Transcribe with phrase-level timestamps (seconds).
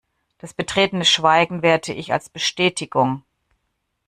[0.39, 3.21] Das betretene Schweigen werte ich als Bestätigung.